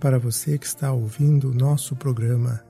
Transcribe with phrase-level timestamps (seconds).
[0.00, 2.60] Para você que está ouvindo o nosso programa.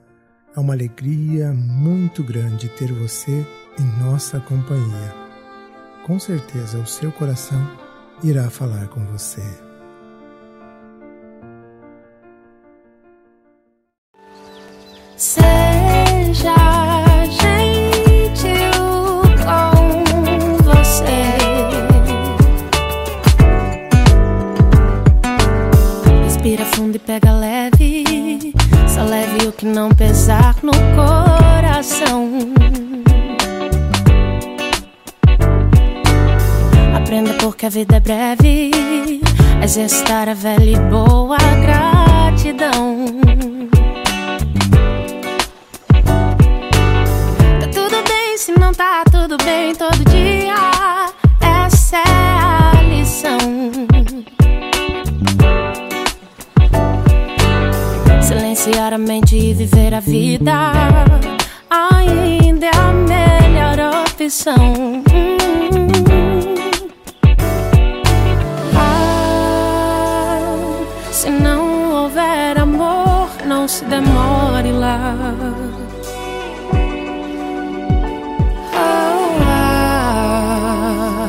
[0.54, 3.46] É uma alegria muito grande ter você
[3.78, 5.14] em nossa companhia.
[6.06, 7.66] Com certeza o seu coração
[8.22, 9.71] irá falar com você.
[37.12, 38.70] Aprenda porque a vida é breve.
[39.62, 43.04] Exercitar a velha e boa gratidão.
[47.60, 50.54] Tá tudo bem se não tá tudo bem todo dia.
[51.66, 53.38] Essa é a lição.
[58.22, 60.54] Silenciar a mente e viver a vida
[61.68, 65.02] ainda é a melhor opção.
[73.72, 75.14] Se demore lá.
[78.74, 81.28] Oh, ah,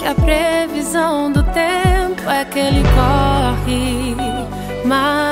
[0.00, 4.16] que a previsão do tempo é que ele corre,
[4.86, 5.23] mas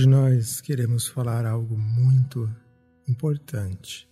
[0.00, 2.50] Hoje nós queremos falar algo muito
[3.06, 4.08] importante,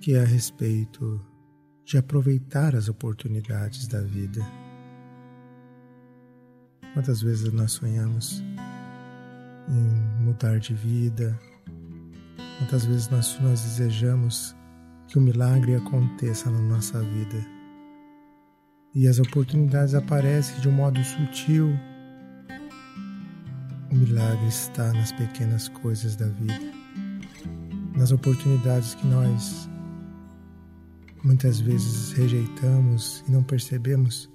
[0.00, 1.24] que é a respeito
[1.84, 4.44] de aproveitar as oportunidades da vida.
[6.94, 8.42] Quantas vezes nós sonhamos
[9.68, 11.38] em mudar de vida?
[12.58, 14.52] Quantas vezes nós, nós desejamos
[15.06, 17.38] que o milagre aconteça na nossa vida?
[18.96, 21.78] E as oportunidades aparecem de um modo sutil,
[23.94, 26.72] o milagre está nas pequenas coisas da vida,
[27.96, 29.70] nas oportunidades que nós
[31.22, 34.28] muitas vezes rejeitamos e não percebemos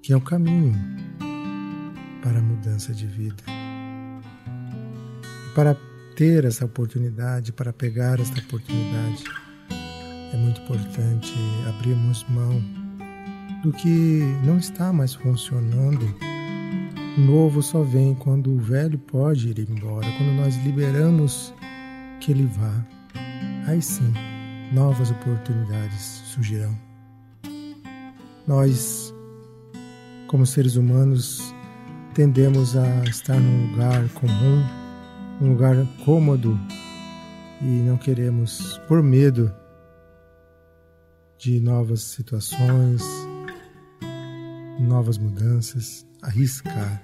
[0.00, 0.76] que é o caminho
[2.22, 3.42] para a mudança de vida.
[3.48, 5.76] E para
[6.14, 9.24] ter essa oportunidade, para pegar esta oportunidade,
[10.32, 11.34] é muito importante
[11.68, 12.62] abrirmos mão
[13.64, 16.29] do que não está mais funcionando
[17.16, 21.52] o novo só vem quando o velho pode ir embora, quando nós liberamos
[22.20, 22.86] que ele vá.
[23.66, 24.12] Aí sim,
[24.72, 26.76] novas oportunidades surgirão.
[28.46, 29.14] Nós,
[30.28, 31.54] como seres humanos,
[32.14, 34.64] tendemos a estar num lugar comum,
[35.40, 36.58] num lugar cômodo
[37.60, 39.52] e não queremos, por medo
[41.38, 43.02] de novas situações,
[44.78, 47.02] novas mudanças, arriscar.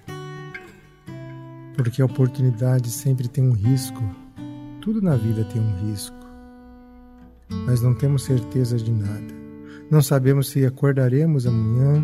[1.76, 4.02] Porque a oportunidade sempre tem um risco.
[4.80, 6.16] Tudo na vida tem um risco.
[7.66, 9.34] Nós não temos certeza de nada.
[9.90, 12.02] Não sabemos se acordaremos amanhã.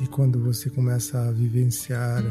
[0.00, 2.24] E quando você começa a vivenciar,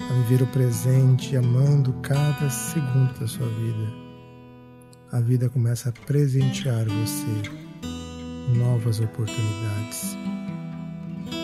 [0.00, 3.92] a viver o presente, amando cada segundo da sua vida,
[5.10, 7.50] a vida começa a presentear você
[8.56, 10.16] novas oportunidades.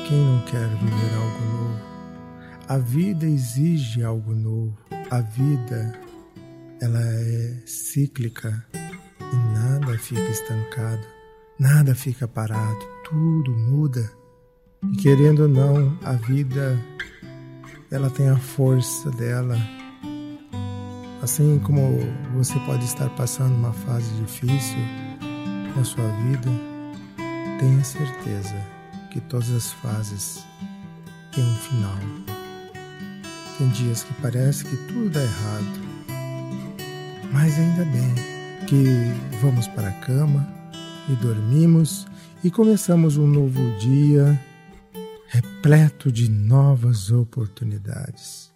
[0.06, 1.80] Quem não quer viver algo novo?
[2.68, 4.78] A vida exige algo novo.
[5.10, 5.98] A vida
[6.80, 11.04] ela é cíclica e nada fica estancado,
[11.58, 14.08] nada fica parado, tudo muda.
[14.92, 16.78] E querendo ou não, a vida
[17.90, 19.58] ela tem a força dela.
[21.20, 21.98] Assim como
[22.32, 24.78] você pode estar passando uma fase difícil
[25.76, 26.48] na sua vida,
[27.58, 28.75] tenha certeza
[29.16, 30.44] que todas as fases
[31.34, 31.98] têm um final.
[33.56, 35.80] Tem dias que parece que tudo dá errado.
[37.32, 38.14] Mas ainda bem
[38.66, 38.84] que
[39.40, 40.46] vamos para a cama
[41.08, 42.06] e dormimos
[42.44, 44.38] e começamos um novo dia
[45.28, 48.55] repleto de novas oportunidades.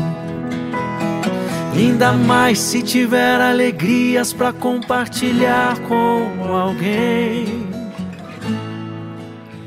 [1.81, 7.47] Ainda mais se tiver alegrias para compartilhar com alguém.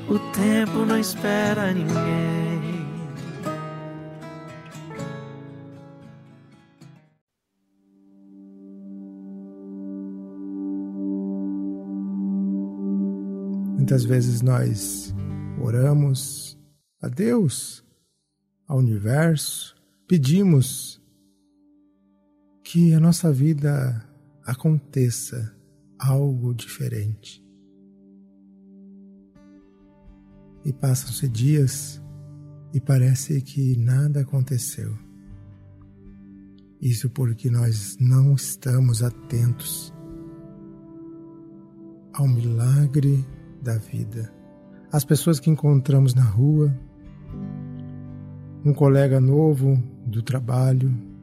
[0.08, 2.86] O tempo não espera ninguém.
[13.76, 15.12] Muitas vezes nós
[15.60, 16.56] oramos
[17.02, 17.84] a Deus,
[18.68, 19.74] ao universo,
[20.06, 21.02] pedimos
[22.74, 24.04] que a nossa vida
[24.44, 25.54] aconteça
[25.96, 27.40] algo diferente.
[30.64, 32.02] E passam-se dias
[32.72, 34.92] e parece que nada aconteceu.
[36.80, 39.94] Isso porque nós não estamos atentos
[42.12, 43.24] ao milagre
[43.62, 44.34] da vida.
[44.90, 46.76] As pessoas que encontramos na rua,
[48.64, 51.13] um colega novo do trabalho,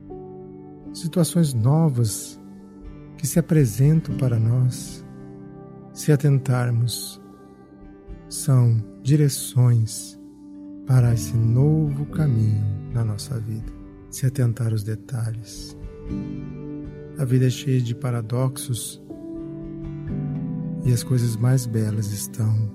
[0.93, 2.39] situações novas
[3.17, 5.05] que se apresentam para nós,
[5.93, 7.21] se atentarmos,
[8.27, 10.19] são direções
[10.87, 13.71] para esse novo caminho na nossa vida.
[14.09, 15.77] Se atentar aos detalhes.
[17.17, 19.01] A vida é cheia de paradoxos
[20.83, 22.71] e as coisas mais belas estão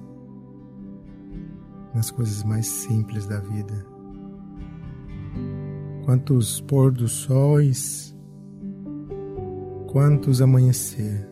[1.94, 3.95] nas coisas mais simples da vida.
[6.06, 8.16] Quantos pôr do sóis
[9.88, 11.26] quantos amanhecer.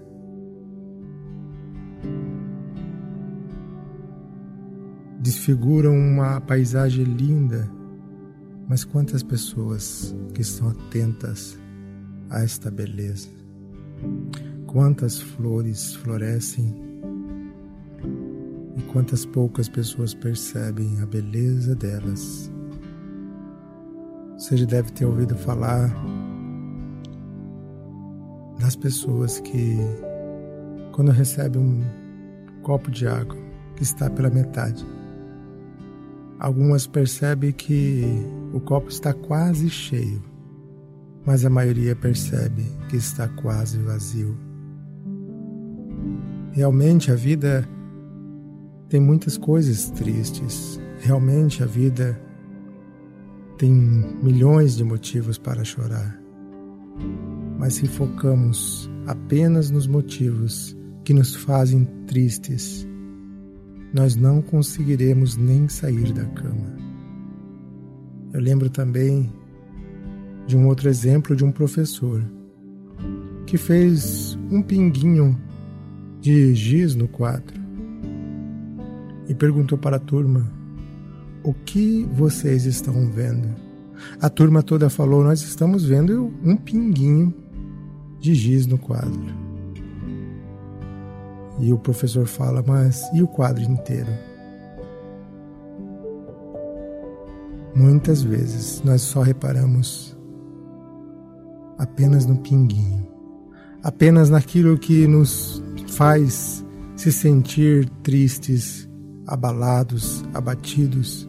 [5.21, 7.71] Desfiguram uma paisagem linda,
[8.69, 11.57] mas quantas pessoas que estão atentas
[12.28, 13.28] a esta beleza.
[14.66, 16.75] Quantas flores florescem
[18.76, 22.50] e quantas poucas pessoas percebem a beleza delas.
[24.45, 25.91] Você já deve ter ouvido falar
[28.61, 29.79] das pessoas que,
[30.93, 31.83] quando recebem um
[32.63, 33.39] copo de água
[33.75, 34.85] que está pela metade,
[36.39, 38.05] algumas percebem que
[38.53, 40.23] o copo está quase cheio,
[41.25, 44.37] mas a maioria percebe que está quase vazio.
[46.53, 47.67] Realmente a vida
[48.91, 50.79] tem muitas coisas tristes.
[51.01, 52.21] Realmente a vida
[53.59, 53.73] tem
[54.23, 56.21] milhões de motivos para chorar.
[57.59, 62.87] Mas se focamos apenas nos motivos que nos fazem tristes,
[63.93, 66.75] nós não conseguiremos nem sair da cama.
[68.33, 69.33] Eu lembro também
[70.47, 72.23] de um outro exemplo de um professor
[73.47, 75.41] que fez um pinguinho
[76.21, 77.63] de giz no quadro
[79.29, 80.51] e perguntou para a turma:
[81.45, 83.55] O que vocês estão vendo?
[84.19, 87.35] A turma toda falou: Nós estamos vendo um pinguinho
[88.19, 89.27] de giz no quadro.
[91.61, 94.11] E o professor fala: Mas e o quadro inteiro?
[97.77, 100.17] Muitas vezes nós só reparamos
[101.77, 103.07] apenas no pinguinho,
[103.83, 106.65] apenas naquilo que nos faz
[106.97, 108.89] se sentir tristes,
[109.27, 111.29] abalados, abatidos,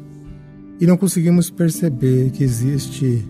[0.80, 3.26] e não conseguimos perceber que existe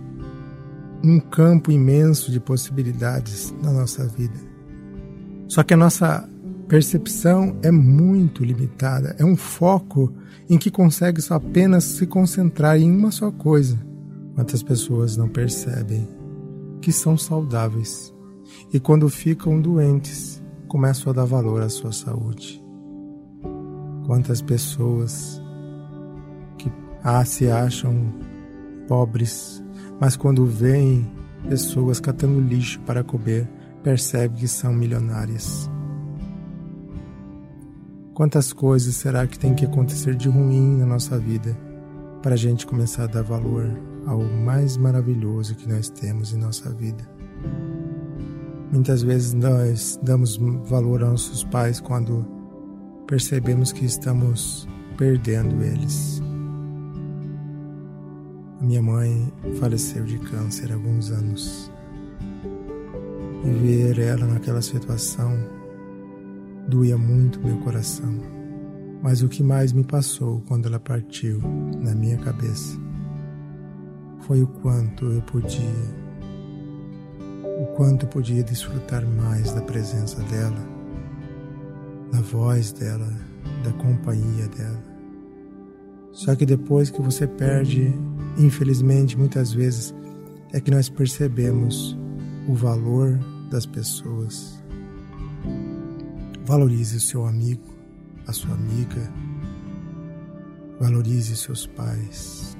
[1.04, 4.40] um campo imenso de possibilidades na nossa vida.
[5.48, 6.28] Só que a nossa
[6.68, 10.12] percepção é muito limitada, é um foco
[10.50, 13.78] em que consegue só apenas se concentrar em uma só coisa.
[14.34, 16.08] Quantas pessoas não percebem
[16.82, 18.14] que são saudáveis
[18.74, 22.62] e quando ficam doentes começam a dar valor à sua saúde.
[24.06, 25.42] Quantas pessoas
[27.07, 28.12] ah, se acham
[28.88, 29.63] pobres,
[30.01, 31.07] mas quando veem
[31.47, 33.47] pessoas catando lixo para comer,
[33.83, 35.69] percebem que são milionárias.
[38.15, 41.55] Quantas coisas será que tem que acontecer de ruim na nossa vida
[42.24, 43.69] para a gente começar a dar valor
[44.07, 47.07] ao mais maravilhoso que nós temos em nossa vida?
[48.71, 52.25] Muitas vezes nós damos valor aos nossos pais quando
[53.05, 56.25] percebemos que estamos perdendo eles.
[58.65, 61.72] Minha mãe faleceu de câncer há alguns anos.
[63.43, 65.38] E ver ela naquela situação
[66.67, 68.12] doía muito meu coração.
[69.03, 71.39] Mas o que mais me passou quando ela partiu
[71.79, 72.75] na minha cabeça
[74.22, 75.86] foi o quanto eu podia,
[77.62, 80.67] o quanto podia desfrutar mais da presença dela,
[82.12, 83.13] da voz dela,
[83.63, 84.85] da companhia dela.
[86.15, 87.93] Só que depois que você perde,
[88.39, 89.93] infelizmente, muitas vezes,
[90.51, 91.95] é que nós percebemos
[92.48, 93.19] o valor
[93.51, 94.55] das pessoas
[96.45, 97.74] Valorize o seu amigo,
[98.27, 99.12] a sua amiga.
[100.79, 102.55] Valorize seus pais.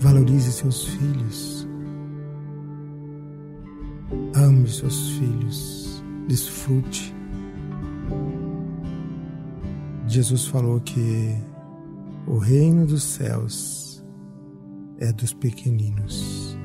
[0.00, 1.68] Valorize seus filhos.
[4.34, 6.02] Ame seus filhos.
[6.26, 7.14] Desfrute.
[10.08, 11.36] Jesus falou que
[12.26, 14.04] o reino dos céus
[14.98, 16.56] é dos pequeninos.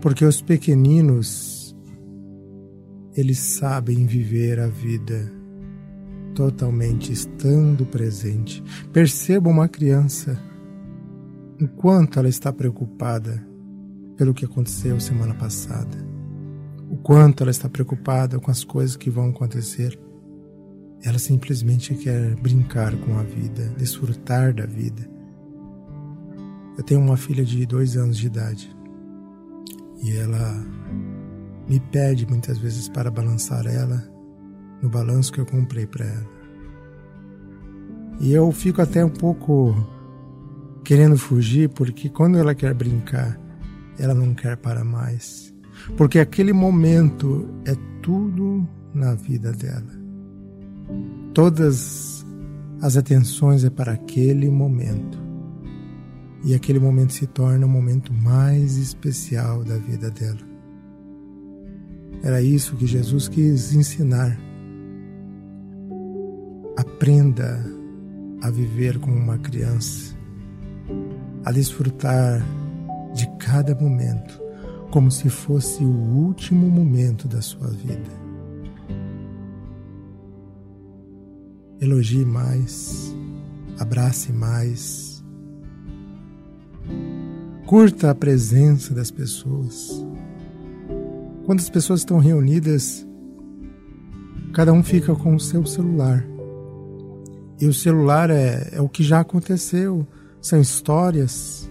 [0.00, 1.60] Porque os pequeninos
[3.16, 5.30] eles sabem viver a vida
[6.34, 8.62] totalmente estando presente.
[8.92, 10.40] Perceba uma criança
[11.60, 13.44] enquanto ela está preocupada
[14.16, 15.96] pelo que aconteceu semana passada,
[16.90, 19.98] o quanto ela está preocupada com as coisas que vão acontecer.
[21.02, 25.08] Ela simplesmente quer brincar com a vida, desfrutar da vida.
[26.76, 28.76] Eu tenho uma filha de dois anos de idade
[30.02, 30.64] e ela
[31.68, 34.02] me pede muitas vezes para balançar ela
[34.82, 36.26] no balanço que eu comprei para ela.
[38.20, 39.74] E eu fico até um pouco
[40.84, 43.38] querendo fugir, porque quando ela quer brincar,
[43.98, 45.54] ela não quer parar mais.
[45.96, 49.99] Porque aquele momento é tudo na vida dela.
[51.34, 52.24] Todas
[52.80, 55.18] as atenções é para aquele momento.
[56.44, 60.38] E aquele momento se torna o momento mais especial da vida dela.
[62.22, 64.38] Era isso que Jesus quis ensinar
[66.80, 67.62] Aprenda
[68.40, 70.16] a viver como uma criança,
[71.44, 72.42] a desfrutar
[73.14, 74.40] de cada momento
[74.90, 78.19] como se fosse o último momento da sua vida.
[81.80, 83.14] Elogie mais,
[83.78, 85.24] abrace mais,
[87.66, 90.04] curta a presença das pessoas.
[91.46, 93.06] Quando as pessoas estão reunidas,
[94.52, 96.24] cada um fica com o seu celular
[97.60, 100.06] e o celular é, é o que já aconteceu,
[100.40, 101.70] são histórias.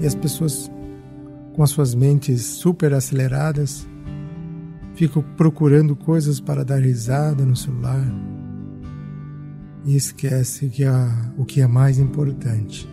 [0.00, 0.70] E as pessoas
[1.54, 3.84] com as suas mentes super aceleradas
[4.94, 8.06] ficam procurando coisas para dar risada no celular
[9.88, 12.86] e esquece que a, o que é mais importante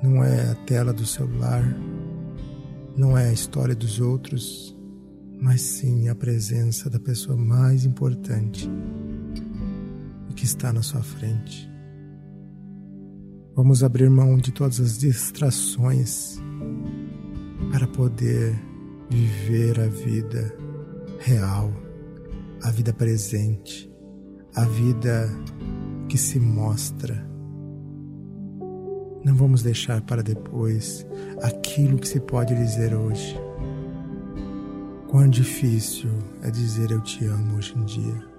[0.00, 1.64] não é a tela do celular,
[2.96, 4.72] não é a história dos outros,
[5.40, 8.70] mas sim a presença da pessoa mais importante
[10.36, 11.68] que está na sua frente.
[13.56, 16.38] Vamos abrir mão de todas as distrações
[17.72, 18.54] para poder
[19.10, 20.54] viver a vida
[21.18, 21.72] real,
[22.62, 23.91] a vida presente,
[24.54, 25.30] a vida
[26.08, 27.26] que se mostra.
[29.24, 31.06] Não vamos deixar para depois
[31.42, 33.38] aquilo que se pode dizer hoje.
[35.08, 36.10] Quão difícil
[36.42, 38.32] é dizer eu te amo hoje em dia.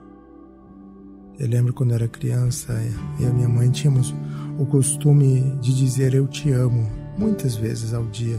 [1.39, 2.73] Eu lembro quando eu era criança
[3.19, 4.13] e a minha mãe tínhamos
[4.59, 8.37] o costume de dizer eu te amo muitas vezes ao dia,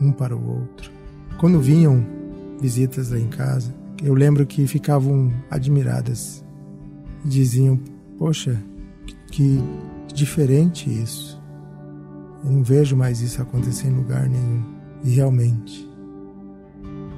[0.00, 0.90] um para o outro.
[1.38, 2.04] Quando vinham
[2.58, 6.44] visitas lá em casa, eu lembro que ficavam admiradas
[7.24, 7.78] diziam:
[8.18, 8.60] Poxa,
[9.30, 9.58] que
[10.12, 11.40] diferente isso.
[12.44, 14.62] Eu não vejo mais isso acontecer em lugar nenhum.
[15.04, 15.88] E realmente,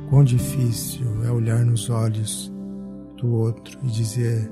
[0.08, 2.52] quão difícil é olhar nos olhos
[3.16, 4.50] do outro e dizer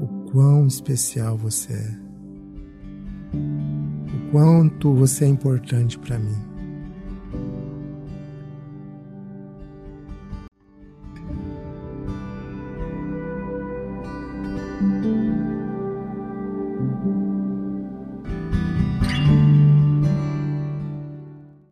[0.00, 1.98] o quão especial você é,
[3.32, 6.53] o quanto você é importante para mim.